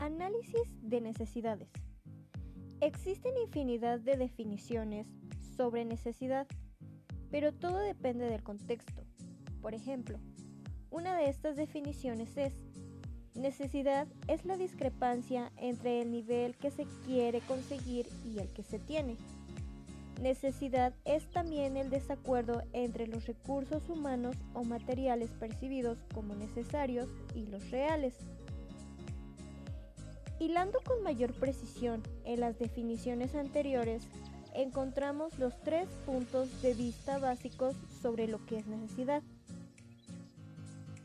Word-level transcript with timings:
Análisis 0.00 0.62
de 0.80 1.02
necesidades. 1.02 1.68
Existen 2.80 3.36
infinidad 3.36 4.00
de 4.00 4.16
definiciones 4.16 5.06
sobre 5.58 5.84
necesidad, 5.84 6.46
pero 7.30 7.52
todo 7.52 7.76
depende 7.76 8.24
del 8.24 8.42
contexto. 8.42 9.04
Por 9.60 9.74
ejemplo, 9.74 10.18
una 10.90 11.14
de 11.18 11.28
estas 11.28 11.56
definiciones 11.56 12.34
es 12.38 12.54
Necesidad 13.34 14.08
es 14.26 14.46
la 14.46 14.56
discrepancia 14.56 15.52
entre 15.58 16.00
el 16.00 16.10
nivel 16.10 16.56
que 16.56 16.70
se 16.70 16.86
quiere 17.04 17.42
conseguir 17.42 18.08
y 18.24 18.38
el 18.38 18.48
que 18.48 18.62
se 18.62 18.78
tiene. 18.78 19.18
Necesidad 20.20 20.94
es 21.04 21.30
también 21.30 21.76
el 21.76 21.90
desacuerdo 21.90 22.62
entre 22.72 23.06
los 23.06 23.26
recursos 23.26 23.88
humanos 23.90 24.34
o 24.54 24.64
materiales 24.64 25.30
percibidos 25.30 25.98
como 26.14 26.34
necesarios 26.34 27.08
y 27.34 27.46
los 27.46 27.70
reales. 27.70 28.16
Hilando 30.40 30.80
con 30.86 31.02
mayor 31.02 31.34
precisión 31.34 32.02
en 32.24 32.40
las 32.40 32.58
definiciones 32.58 33.34
anteriores, 33.34 34.02
encontramos 34.54 35.38
los 35.38 35.52
tres 35.60 35.86
puntos 36.06 36.62
de 36.62 36.72
vista 36.72 37.18
básicos 37.18 37.76
sobre 38.00 38.26
lo 38.26 38.44
que 38.46 38.56
es 38.56 38.66
necesidad. 38.66 39.22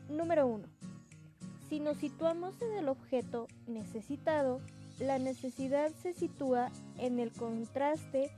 Número 0.08 0.46
1. 0.46 0.64
Si 1.68 1.80
nos 1.80 1.98
situamos 1.98 2.62
en 2.62 2.72
el 2.78 2.88
objeto 2.88 3.46
necesitado, 3.66 4.62
la 5.00 5.18
necesidad 5.18 5.92
se 6.02 6.14
sitúa 6.14 6.72
en 6.96 7.18
el 7.18 7.30
contraste 7.30 8.30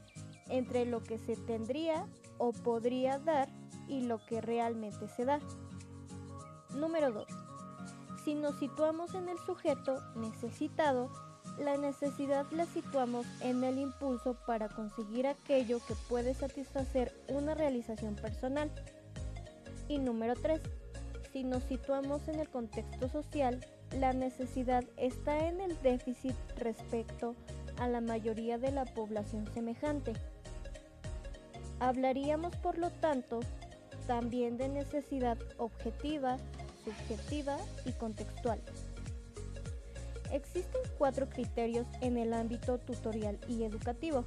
entre 0.48 0.84
lo 0.84 1.05
que 1.05 1.19
se 1.19 1.36
tendría 1.36 2.06
o 2.38 2.50
podría 2.50 3.20
dar 3.20 3.48
y 3.86 4.00
lo 4.00 4.19
que 4.27 4.41
realmente 4.41 5.06
se 5.06 5.24
da. 5.24 5.38
Número 6.74 7.12
2. 7.12 7.47
Si 8.28 8.34
nos 8.34 8.56
situamos 8.56 9.14
en 9.14 9.30
el 9.30 9.38
sujeto 9.38 10.02
necesitado, 10.14 11.10
la 11.59 11.78
necesidad 11.78 12.45
la 12.50 12.66
situamos 12.66 13.25
en 13.41 13.64
el 13.64 13.78
impulso 13.78 14.36
para 14.47 14.69
conseguir 14.69 15.27
aquello 15.27 15.80
que 15.89 15.94
puede 16.11 16.34
satisfacer 16.34 17.19
una 17.28 17.55
realización 17.55 18.17
personal. 18.17 18.70
Y 19.89 19.97
número 19.97 20.34
3. 20.34 20.61
Si 21.33 21.42
nos 21.42 21.62
situamos 21.62 22.28
en 22.28 22.39
el 22.41 22.50
contexto 22.50 23.08
social, 23.08 23.64
la 23.98 24.12
necesidad 24.12 24.84
está 24.98 25.48
en 25.48 25.62
el 25.62 25.80
déficit 25.80 26.34
respecto 26.58 27.34
a 27.80 27.89
la 27.89 28.02
mayoría 28.02 28.58
de 28.58 28.72
la 28.72 28.84
población 28.84 29.50
semejante. 29.55 30.12
Hablaríamos, 31.80 32.55
por 32.56 32.77
lo 32.77 32.91
tanto, 32.91 33.41
también 34.06 34.58
de 34.58 34.69
necesidad 34.69 35.39
objetiva, 35.56 36.36
subjetiva 36.89 37.58
y 37.84 37.92
contextual. 37.92 38.61
Existen 40.33 40.81
cuatro 40.98 41.28
criterios 41.28 41.86
en 42.00 42.19
el 42.19 42.33
ámbito 42.33 42.78
tutorial 42.78 43.39
y 43.48 43.64
educativo. 43.64 44.25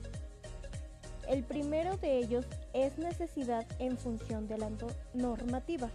El 1.27 1.43
primero 1.43 1.97
de 1.97 2.17
ellos 2.17 2.45
es 2.73 2.97
necesidad 2.97 3.65
en 3.79 3.97
función 3.97 4.47
de 4.47 4.57
la 4.57 4.69
normativa, 5.13 5.89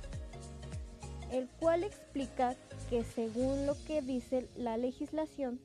el 1.32 1.48
cual 1.58 1.84
explica 1.84 2.54
que 2.88 3.04
según 3.04 3.66
lo 3.66 3.76
que 3.84 4.00
dice 4.00 4.48
la 4.56 4.76
legislación, 4.76 5.60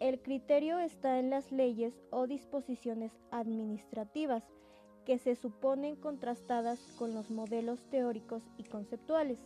el 0.00 0.20
criterio 0.20 0.78
está 0.78 1.18
en 1.18 1.30
las 1.30 1.50
leyes 1.50 1.94
o 2.10 2.26
disposiciones 2.26 3.12
administrativas 3.30 4.42
que 5.04 5.18
se 5.18 5.34
suponen 5.34 5.96
contrastadas 5.96 6.78
con 6.98 7.14
los 7.14 7.30
modelos 7.30 7.80
teóricos 7.90 8.42
y 8.58 8.64
conceptuales. 8.64 9.38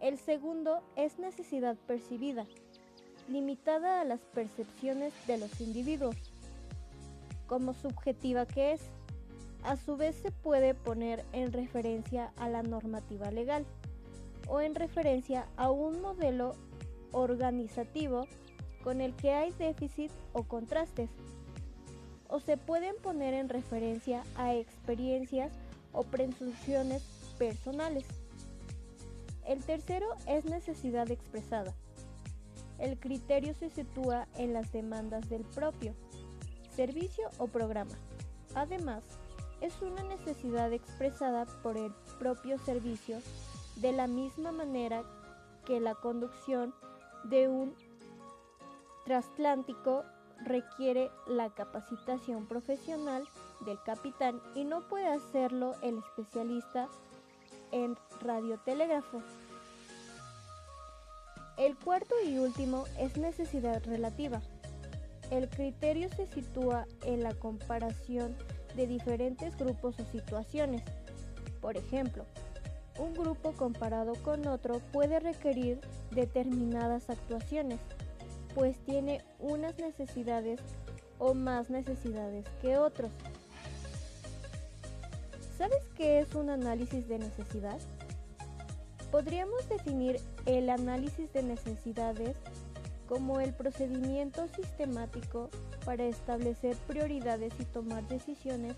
El 0.00 0.18
segundo 0.18 0.80
es 0.96 1.18
necesidad 1.18 1.76
percibida, 1.86 2.46
limitada 3.28 4.00
a 4.00 4.04
las 4.04 4.20
percepciones 4.20 5.12
de 5.26 5.38
los 5.38 5.60
individuos, 5.60 6.16
como 7.46 7.74
subjetiva 7.74 8.46
que 8.46 8.72
es. 8.72 8.80
A 9.64 9.76
su 9.76 9.96
vez 9.96 10.14
se 10.16 10.30
puede 10.30 10.74
poner 10.74 11.24
en 11.32 11.52
referencia 11.52 12.32
a 12.36 12.48
la 12.48 12.62
normativa 12.62 13.30
legal 13.32 13.66
o 14.46 14.60
en 14.60 14.76
referencia 14.76 15.48
a 15.56 15.70
un 15.70 16.00
modelo 16.00 16.54
organizativo 17.10 18.26
con 18.84 19.00
el 19.00 19.14
que 19.16 19.32
hay 19.32 19.50
déficit 19.52 20.12
o 20.32 20.44
contrastes 20.44 21.10
o 22.28 22.40
se 22.40 22.56
pueden 22.56 22.94
poner 22.96 23.34
en 23.34 23.48
referencia 23.48 24.22
a 24.36 24.54
experiencias 24.54 25.50
o 25.92 26.04
presunciones 26.04 27.02
personales. 27.38 28.04
El 29.48 29.64
tercero 29.64 30.08
es 30.26 30.44
necesidad 30.44 31.10
expresada. 31.10 31.74
El 32.78 33.00
criterio 33.00 33.54
se 33.54 33.70
sitúa 33.70 34.28
en 34.36 34.52
las 34.52 34.70
demandas 34.72 35.30
del 35.30 35.42
propio 35.42 35.94
servicio 36.76 37.30
o 37.38 37.46
programa. 37.46 37.94
Además, 38.54 39.02
es 39.62 39.80
una 39.80 40.02
necesidad 40.02 40.70
expresada 40.74 41.46
por 41.62 41.78
el 41.78 41.92
propio 42.18 42.58
servicio 42.58 43.22
de 43.76 43.92
la 43.92 44.06
misma 44.06 44.52
manera 44.52 45.02
que 45.64 45.80
la 45.80 45.94
conducción 45.94 46.74
de 47.24 47.48
un 47.48 47.74
transatlántico 49.06 50.04
requiere 50.44 51.10
la 51.26 51.48
capacitación 51.54 52.46
profesional 52.46 53.24
del 53.64 53.82
capitán 53.82 54.42
y 54.54 54.64
no 54.64 54.82
puede 54.82 55.08
hacerlo 55.08 55.74
el 55.80 55.98
especialista 55.98 56.86
en 57.72 57.96
radiotelégrafo. 58.20 59.22
El 61.56 61.76
cuarto 61.76 62.14
y 62.24 62.38
último 62.38 62.84
es 62.98 63.16
necesidad 63.16 63.82
relativa. 63.84 64.40
El 65.30 65.48
criterio 65.48 66.08
se 66.08 66.26
sitúa 66.26 66.86
en 67.04 67.22
la 67.22 67.34
comparación 67.34 68.36
de 68.76 68.86
diferentes 68.86 69.56
grupos 69.56 69.98
o 69.98 70.04
situaciones. 70.12 70.82
Por 71.60 71.76
ejemplo, 71.76 72.24
un 72.98 73.14
grupo 73.14 73.52
comparado 73.52 74.14
con 74.22 74.46
otro 74.46 74.80
puede 74.92 75.20
requerir 75.20 75.80
determinadas 76.12 77.10
actuaciones 77.10 77.80
pues 78.58 78.76
tiene 78.84 79.22
unas 79.38 79.78
necesidades 79.78 80.60
o 81.18 81.32
más 81.32 81.70
necesidades 81.70 82.44
que 82.60 82.76
otros. 82.76 83.10
¿Sabes 85.58 85.82
qué 85.96 86.20
es 86.20 86.36
un 86.36 86.50
análisis 86.50 87.08
de 87.08 87.18
necesidad? 87.18 87.80
Podríamos 89.10 89.68
definir 89.68 90.20
el 90.46 90.70
análisis 90.70 91.32
de 91.32 91.42
necesidades 91.42 92.36
como 93.08 93.40
el 93.40 93.52
procedimiento 93.52 94.46
sistemático 94.46 95.50
para 95.84 96.04
establecer 96.04 96.76
prioridades 96.86 97.52
y 97.58 97.64
tomar 97.64 98.06
decisiones 98.06 98.76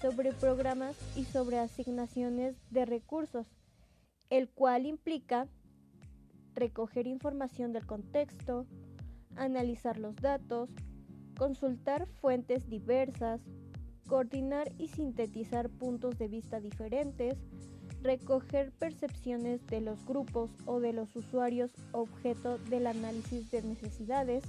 sobre 0.00 0.32
programas 0.32 0.96
y 1.16 1.24
sobre 1.24 1.58
asignaciones 1.58 2.54
de 2.70 2.84
recursos, 2.84 3.48
el 4.28 4.48
cual 4.50 4.86
implica 4.86 5.48
recoger 6.54 7.08
información 7.08 7.72
del 7.72 7.86
contexto, 7.86 8.66
analizar 9.34 9.98
los 9.98 10.14
datos, 10.14 10.70
consultar 11.36 12.06
fuentes 12.20 12.68
diversas, 12.68 13.40
coordinar 14.10 14.72
y 14.76 14.88
sintetizar 14.88 15.70
puntos 15.70 16.18
de 16.18 16.26
vista 16.26 16.58
diferentes, 16.58 17.38
recoger 18.02 18.72
percepciones 18.72 19.64
de 19.68 19.80
los 19.80 20.04
grupos 20.04 20.50
o 20.66 20.80
de 20.80 20.92
los 20.92 21.14
usuarios 21.14 21.70
objeto 21.92 22.58
del 22.70 22.88
análisis 22.88 23.52
de 23.52 23.62
necesidades, 23.62 24.42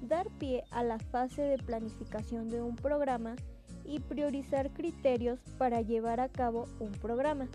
dar 0.00 0.26
pie 0.38 0.64
a 0.70 0.82
la 0.82 0.98
fase 0.98 1.42
de 1.42 1.58
planificación 1.58 2.48
de 2.48 2.62
un 2.62 2.76
programa 2.76 3.36
y 3.84 4.00
priorizar 4.00 4.70
criterios 4.70 5.38
para 5.58 5.82
llevar 5.82 6.20
a 6.20 6.30
cabo 6.30 6.66
un 6.80 6.92
programa. 6.92 7.46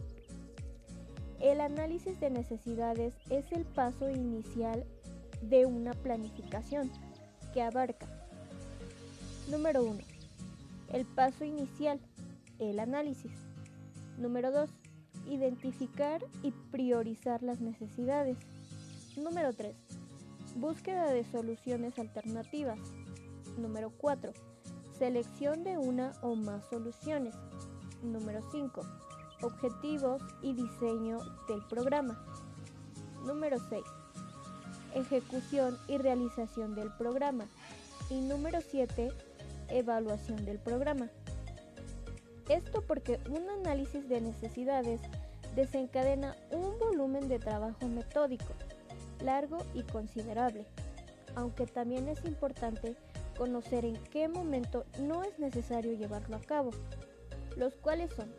El 1.41 1.61
análisis 1.61 2.19
de 2.19 2.29
necesidades 2.29 3.16
es 3.31 3.51
el 3.51 3.66
paso 3.66 4.07
inicial 4.07 4.85
de 5.41 5.66
una 5.66 5.93
planificación 5.93 6.91
que 7.53 7.63
abarca 7.63 8.08
Número 9.49 9.84
1. 9.84 10.12
El 10.93 11.05
paso 11.05 11.43
inicial, 11.43 11.99
el 12.59 12.79
análisis. 12.79 13.31
Número 14.17 14.51
2. 14.51 14.69
Identificar 15.28 16.23
y 16.43 16.51
priorizar 16.72 17.43
las 17.43 17.59
necesidades. 17.59 18.37
Número 19.17 19.51
3. 19.53 19.75
Búsqueda 20.55 21.11
de 21.11 21.25
soluciones 21.25 21.99
alternativas. 21.99 22.79
Número 23.57 23.91
4. 23.97 24.31
Selección 24.97 25.63
de 25.63 25.78
una 25.78 26.13
o 26.22 26.35
más 26.35 26.66
soluciones. 26.69 27.35
Número 28.03 28.41
5. 28.51 28.81
Objetivos 29.41 30.22
y 30.41 30.53
diseño 30.53 31.19
del 31.49 31.61
programa. 31.67 32.23
Número 33.25 33.57
6 33.69 33.84
ejecución 34.96 35.78
y 35.87 35.97
realización 35.97 36.75
del 36.75 36.91
programa. 36.91 37.46
Y 38.09 38.22
número 38.22 38.59
7, 38.61 39.11
evaluación 39.78 40.46
del 40.46 40.59
programa. 40.59 41.09
Esto 42.49 42.81
porque 42.81 43.20
un 43.29 43.49
análisis 43.49 44.08
de 44.08 44.22
necesidades 44.22 45.02
desencadena 45.55 46.35
un 46.52 46.78
volumen 46.79 47.28
de 47.28 47.40
trabajo 47.40 47.87
metódico, 47.87 48.53
largo 49.22 49.58
y 49.73 49.84
considerable, 49.84 50.66
aunque 51.35 51.66
también 51.66 52.08
es 52.08 52.23
importante 52.25 52.96
conocer 53.37 53.85
en 53.85 53.96
qué 54.11 54.28
momento 54.28 54.85
no 54.99 55.23
es 55.23 55.37
necesario 55.40 55.93
llevarlo 55.93 56.35
a 56.35 56.41
cabo, 56.41 56.72
los 57.55 57.73
cuales 57.75 58.11
son 58.14 58.29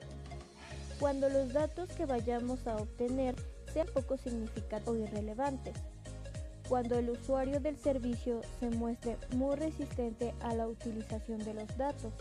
cuando 1.00 1.28
los 1.28 1.52
datos 1.52 1.88
que 1.90 2.06
vayamos 2.06 2.66
a 2.66 2.76
obtener 2.76 3.34
sean 3.72 3.88
poco 3.92 4.16
significativos 4.16 4.96
o 4.96 4.96
irrelevantes, 4.96 5.74
cuando 6.68 6.98
el 6.98 7.10
usuario 7.10 7.60
del 7.60 7.76
servicio 7.76 8.40
se 8.60 8.70
muestre 8.70 9.16
muy 9.36 9.56
resistente 9.56 10.34
a 10.40 10.54
la 10.54 10.66
utilización 10.66 11.38
de 11.38 11.54
los 11.54 11.76
datos, 11.76 12.12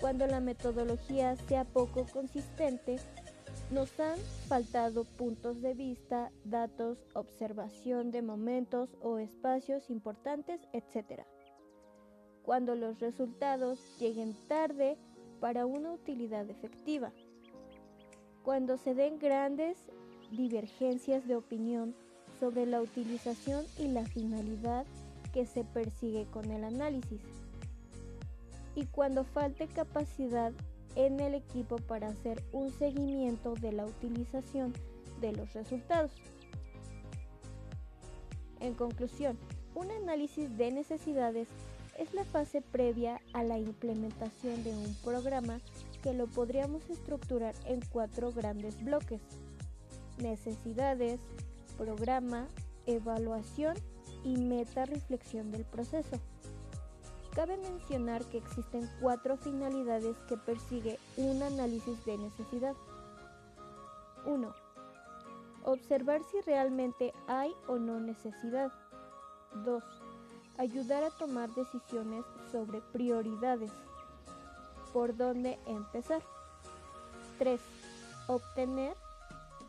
cuando 0.00 0.26
la 0.26 0.40
metodología 0.40 1.36
sea 1.36 1.64
poco 1.64 2.06
consistente, 2.12 2.96
nos 3.70 3.98
han 3.98 4.18
faltado 4.48 5.04
puntos 5.04 5.60
de 5.60 5.74
vista, 5.74 6.30
datos, 6.44 6.98
observación 7.14 8.10
de 8.10 8.22
momentos 8.22 8.90
o 9.00 9.18
espacios 9.18 9.90
importantes, 9.90 10.60
etc. 10.72 11.22
Cuando 12.42 12.74
los 12.74 13.00
resultados 13.00 13.80
lleguen 13.98 14.36
tarde 14.46 14.96
para 15.40 15.66
una 15.66 15.92
utilidad 15.92 16.48
efectiva. 16.48 17.12
Cuando 18.44 18.76
se 18.76 18.94
den 18.94 19.18
grandes 19.18 19.76
divergencias 20.30 21.26
de 21.26 21.36
opinión 21.36 21.96
sobre 22.38 22.66
la 22.66 22.80
utilización 22.80 23.64
y 23.78 23.88
la 23.88 24.04
finalidad 24.04 24.84
que 25.32 25.46
se 25.46 25.64
persigue 25.64 26.26
con 26.32 26.50
el 26.50 26.64
análisis. 26.64 27.20
Y 28.74 28.86
cuando 28.86 29.24
falte 29.24 29.66
capacidad 29.66 30.52
en 30.94 31.20
el 31.20 31.34
equipo 31.34 31.76
para 31.76 32.08
hacer 32.08 32.42
un 32.52 32.72
seguimiento 32.72 33.54
de 33.54 33.72
la 33.72 33.84
utilización 33.84 34.72
de 35.20 35.32
los 35.32 35.52
resultados. 35.52 36.10
En 38.60 38.74
conclusión, 38.74 39.38
un 39.74 39.90
análisis 39.90 40.56
de 40.56 40.72
necesidades 40.72 41.48
es 41.98 42.12
la 42.14 42.24
fase 42.24 42.60
previa 42.60 43.20
a 43.32 43.42
la 43.42 43.58
implementación 43.58 44.62
de 44.64 44.70
un 44.70 44.94
programa 45.04 45.60
que 46.02 46.14
lo 46.14 46.26
podríamos 46.26 46.88
estructurar 46.88 47.54
en 47.66 47.80
cuatro 47.92 48.32
grandes 48.32 48.82
bloques. 48.82 49.20
Necesidades, 50.18 51.20
programa, 51.76 52.48
evaluación 52.86 53.76
y 54.24 54.36
meta 54.36 54.84
reflexión 54.84 55.50
del 55.52 55.64
proceso. 55.64 56.18
Cabe 57.34 57.58
mencionar 57.58 58.24
que 58.24 58.38
existen 58.38 58.90
cuatro 59.00 59.36
finalidades 59.36 60.16
que 60.28 60.36
persigue 60.38 60.98
un 61.16 61.42
análisis 61.42 62.02
de 62.06 62.16
necesidad. 62.16 62.74
1. 64.24 64.54
Observar 65.64 66.22
si 66.30 66.40
realmente 66.40 67.12
hay 67.28 67.52
o 67.68 67.76
no 67.76 68.00
necesidad. 68.00 68.72
2. 69.64 69.84
Ayudar 70.58 71.04
a 71.04 71.10
tomar 71.10 71.50
decisiones 71.54 72.24
sobre 72.50 72.80
prioridades. 72.80 73.70
¿Por 74.92 75.14
dónde 75.14 75.58
empezar? 75.66 76.22
3. 77.38 77.60
Obtener 78.28 78.96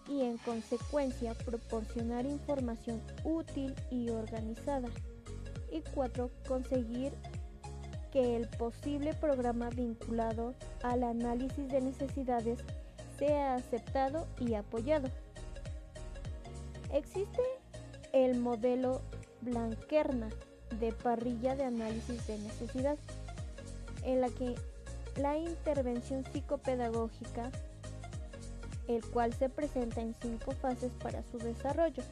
y 0.08 0.22
en 0.22 0.38
consecuencia 0.38 1.34
proporcionar 1.34 2.26
información 2.26 3.02
útil 3.24 3.76
y 3.90 4.10
organizada. 4.10 4.90
Y 5.72 5.82
4. 5.94 6.30
Conseguir 6.48 7.14
que 8.12 8.36
el 8.36 8.48
posible 8.48 9.14
programa 9.14 9.70
vinculado 9.70 10.56
al 10.84 11.04
análisis 11.04 11.68
de 11.68 11.82
necesidades 11.82 12.60
sea 13.20 13.56
aceptado 13.56 14.28
y 14.40 14.54
apoyado. 14.54 15.10
Existe 16.94 17.42
el 18.14 18.40
modelo 18.40 19.02
Blanquerna 19.42 20.30
de 20.80 20.92
parrilla 20.92 21.56
de 21.56 21.66
análisis 21.66 22.26
de 22.28 22.38
necesidad, 22.40 22.98
en 24.04 24.22
la 24.22 24.30
que 24.30 24.56
la 25.18 25.38
intervención 25.38 26.24
psicopedagógica, 26.32 27.52
el 28.88 29.06
cual 29.06 29.34
se 29.34 29.50
presenta 29.50 30.02
en 30.02 30.14
cinco 30.14 30.52
fases 30.52 30.92
para 30.94 31.24
su 31.24 31.38
desarrollo. 31.38 32.04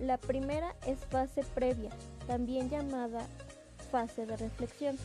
La 0.00 0.18
primera 0.18 0.74
es 0.86 0.98
fase 1.06 1.42
previa, 1.54 1.90
también 2.26 2.68
llamada 2.68 3.26
fase 3.90 4.26
de 4.26 4.36
reflexión, 4.36 4.96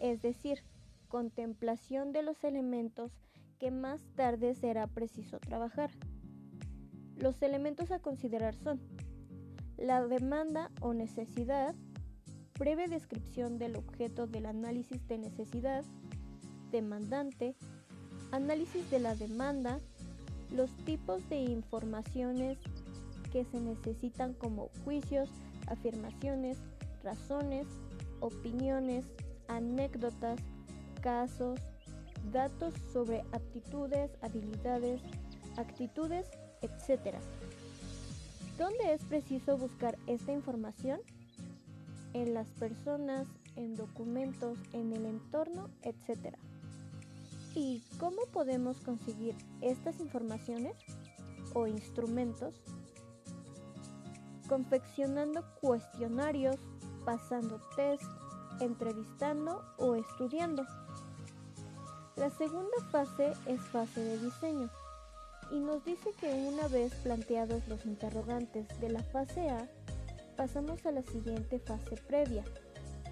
es 0.00 0.22
decir, 0.22 0.58
contemplación 1.08 2.12
de 2.12 2.22
los 2.22 2.42
elementos 2.44 3.12
que 3.58 3.70
más 3.70 4.00
tarde 4.16 4.54
será 4.54 4.86
preciso 4.86 5.38
trabajar. 5.38 5.90
Los 7.16 7.40
elementos 7.42 7.90
a 7.92 8.00
considerar 8.00 8.56
son 8.56 8.80
la 9.76 10.04
demanda 10.06 10.70
o 10.80 10.94
necesidad, 10.94 11.74
breve 12.58 12.88
descripción 12.88 13.58
del 13.58 13.76
objeto 13.76 14.26
del 14.26 14.46
análisis 14.46 15.06
de 15.06 15.18
necesidad, 15.18 15.84
demandante, 16.70 17.54
análisis 18.32 18.90
de 18.90 18.98
la 18.98 19.14
demanda, 19.14 19.78
los 20.50 20.70
tipos 20.84 21.26
de 21.28 21.36
informaciones 21.36 22.58
que 23.30 23.44
se 23.44 23.60
necesitan 23.60 24.34
como 24.34 24.70
juicios, 24.84 25.28
afirmaciones, 25.68 26.58
razones, 27.04 27.66
opiniones, 28.20 29.04
anécdotas, 29.48 30.38
casos, 31.00 31.60
datos 32.32 32.74
sobre 32.92 33.20
aptitudes, 33.32 34.10
habilidades, 34.22 35.00
actitudes, 35.56 36.26
etc. 36.62 37.16
¿Dónde 38.58 38.94
es 38.94 39.02
preciso 39.04 39.56
buscar 39.56 39.98
esta 40.06 40.32
información? 40.32 41.00
En 42.12 42.34
las 42.34 42.48
personas, 42.48 43.26
en 43.56 43.74
documentos, 43.74 44.58
en 44.72 44.92
el 44.92 45.06
entorno, 45.06 45.68
etc. 45.82 46.36
¿Y 47.54 47.82
cómo 47.98 48.22
podemos 48.32 48.78
conseguir 48.78 49.36
estas 49.60 50.00
informaciones 50.00 50.74
o 51.54 51.66
instrumentos? 51.66 52.54
Confeccionando 54.48 55.44
cuestionarios, 55.60 56.56
pasando 57.04 57.60
test, 57.76 58.04
entrevistando 58.60 59.62
o 59.76 59.96
estudiando. 59.96 60.64
La 62.16 62.30
segunda 62.30 62.76
fase 62.90 63.32
es 63.46 63.60
fase 63.60 64.02
de 64.02 64.18
diseño 64.18 64.70
y 65.50 65.60
nos 65.60 65.84
dice 65.84 66.10
que 66.18 66.32
una 66.32 66.66
vez 66.68 66.94
planteados 67.02 67.66
los 67.68 67.84
interrogantes 67.84 68.66
de 68.80 68.88
la 68.88 69.02
fase 69.02 69.50
A, 69.50 69.68
pasamos 70.36 70.84
a 70.86 70.92
la 70.92 71.02
siguiente 71.02 71.58
fase 71.58 71.96
previa, 72.08 72.44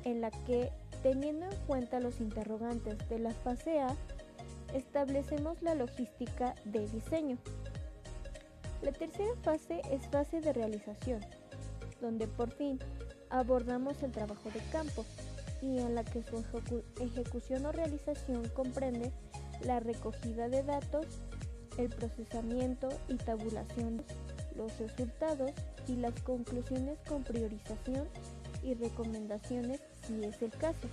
en 0.04 0.23
la 0.23 0.30
que, 0.30 0.70
teniendo 1.02 1.44
en 1.44 1.56
cuenta 1.66 2.00
los 2.00 2.20
interrogantes 2.20 2.97
de 3.11 3.18
la 3.18 3.32
fase 3.32 3.80
A, 3.80 3.94
establecemos 4.74 5.60
la 5.62 5.74
logística 5.74 6.54
de 6.64 6.88
diseño. 6.88 7.38
La 8.82 8.92
tercera 8.92 9.34
fase 9.42 9.82
es 9.90 10.06
fase 10.08 10.40
de 10.40 10.52
realización, 10.52 11.20
donde 12.00 12.26
por 12.26 12.50
fin 12.50 12.78
abordamos 13.28 14.02
el 14.02 14.10
trabajo 14.10 14.50
de 14.50 14.60
campo 14.72 15.04
y 15.62 15.78
en 15.78 15.94
la 15.94 16.04
que 16.04 16.22
su 16.22 16.42
ejecución 17.00 17.66
o 17.66 17.72
realización 17.72 18.48
comprende 18.50 19.12
la 19.64 19.80
recogida 19.80 20.48
de 20.48 20.62
datos, 20.62 21.06
el 21.76 21.90
procesamiento 21.90 22.88
y 23.08 23.16
tabulación, 23.16 24.02
los 24.56 24.76
resultados 24.78 25.52
y 25.86 25.96
las 25.96 26.18
conclusiones 26.22 26.98
con 27.06 27.22
priorización 27.22 28.08
y 28.62 28.74
recomendaciones 28.74 29.80
si 30.06 30.24
es 30.24 30.40
el 30.42 30.50
caso. 30.50 30.88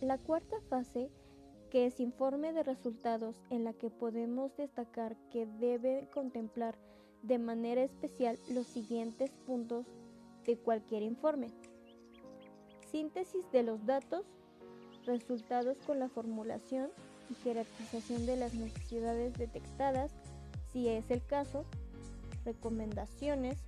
La 0.00 0.18
cuarta 0.18 0.56
fase, 0.68 1.08
que 1.74 1.86
es 1.86 1.98
informe 1.98 2.52
de 2.52 2.62
resultados 2.62 3.34
en 3.50 3.64
la 3.64 3.72
que 3.72 3.90
podemos 3.90 4.56
destacar 4.56 5.16
que 5.32 5.44
debe 5.44 6.08
contemplar 6.14 6.78
de 7.22 7.40
manera 7.40 7.82
especial 7.82 8.38
los 8.48 8.68
siguientes 8.68 9.32
puntos 9.44 9.84
de 10.46 10.56
cualquier 10.56 11.02
informe. 11.02 11.50
Síntesis 12.92 13.50
de 13.50 13.64
los 13.64 13.84
datos, 13.86 14.24
resultados 15.04 15.76
con 15.84 15.98
la 15.98 16.08
formulación 16.08 16.90
y 17.28 17.34
jerarquización 17.42 18.24
de 18.24 18.36
las 18.36 18.54
necesidades 18.54 19.36
detectadas, 19.36 20.12
si 20.70 20.86
es 20.86 21.10
el 21.10 21.26
caso, 21.26 21.64
recomendaciones. 22.44 23.58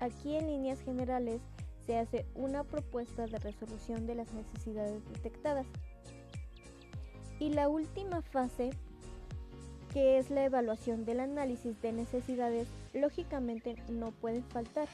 Aquí 0.00 0.34
en 0.34 0.46
líneas 0.46 0.80
generales 0.80 1.42
se 1.84 1.98
hace 1.98 2.24
una 2.34 2.64
propuesta 2.64 3.26
de 3.26 3.38
resolución 3.38 4.06
de 4.06 4.14
las 4.14 4.32
necesidades 4.32 5.06
detectadas. 5.12 5.66
Y 7.40 7.50
la 7.50 7.68
última 7.68 8.22
fase, 8.22 8.70
que 9.92 10.18
es 10.18 10.30
la 10.30 10.44
evaluación 10.44 11.04
del 11.04 11.20
análisis 11.20 11.80
de 11.82 11.92
necesidades, 11.92 12.68
lógicamente 12.92 13.76
no 13.88 14.12
puede 14.12 14.42
faltar 14.42 14.88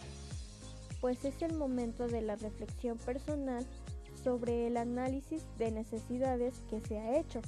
pues 1.01 1.25
es 1.25 1.41
el 1.43 1.55
momento 1.55 2.07
de 2.07 2.21
la 2.21 2.37
reflexión 2.37 2.99
personal 2.99 3.65
sobre 4.23 4.67
el 4.67 4.77
análisis 4.77 5.45
de 5.59 5.71
necesidades 5.71 6.61
que 6.69 6.81
se 6.81 6.99
ha 6.99 7.19
hecho. 7.19 7.41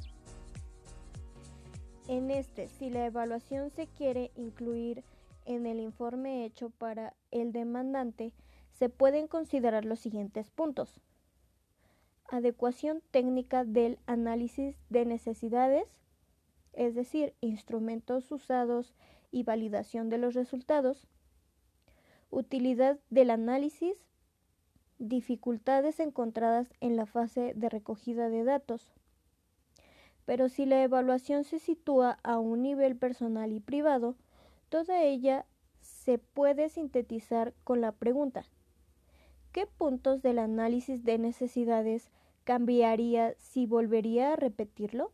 En 2.08 2.30
este, 2.30 2.68
si 2.68 2.90
la 2.90 3.06
evaluación 3.06 3.70
se 3.70 3.86
quiere 3.86 4.32
incluir 4.36 5.04
en 5.44 5.66
el 5.66 5.80
informe 5.80 6.44
hecho 6.44 6.70
para 6.70 7.14
el 7.30 7.52
demandante 7.52 8.32
se 8.70 8.88
pueden 8.88 9.28
considerar 9.28 9.84
los 9.84 10.00
siguientes 10.00 10.50
puntos. 10.50 11.00
Adecuación 12.28 13.02
técnica 13.10 13.64
del 13.64 13.98
análisis 14.06 14.76
de 14.88 15.04
necesidades, 15.04 15.84
es 16.72 16.94
decir, 16.94 17.34
instrumentos 17.40 18.30
usados 18.32 18.94
y 19.30 19.42
validación 19.42 20.08
de 20.08 20.18
los 20.18 20.34
resultados. 20.34 21.08
Utilidad 22.30 22.98
del 23.10 23.30
análisis, 23.30 23.94
dificultades 24.98 26.00
encontradas 26.00 26.72
en 26.80 26.96
la 26.96 27.06
fase 27.06 27.52
de 27.54 27.68
recogida 27.68 28.30
de 28.30 28.44
datos. 28.44 28.92
Pero 30.24 30.48
si 30.48 30.64
la 30.64 30.82
evaluación 30.82 31.44
se 31.44 31.58
sitúa 31.58 32.18
a 32.22 32.38
un 32.38 32.62
nivel 32.62 32.96
personal 32.96 33.52
y 33.52 33.60
privado, 33.60 34.16
toda 34.68 35.02
ella 35.02 35.44
se 35.80 36.18
puede 36.18 36.68
sintetizar 36.68 37.52
con 37.64 37.80
la 37.80 37.92
pregunta 37.92 38.46
¿Qué 39.52 39.66
puntos 39.66 40.22
del 40.22 40.38
análisis 40.38 41.04
de 41.04 41.18
necesidades 41.18 42.10
cambiaría 42.44 43.34
si 43.38 43.66
volvería 43.66 44.32
a 44.32 44.36
repetirlo? 44.36 45.12